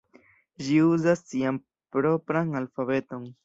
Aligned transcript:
Ĝi 0.67 0.77
uzas 0.93 1.21
sian 1.33 1.61
propran 1.97 2.61
alfabeton. 2.65 3.33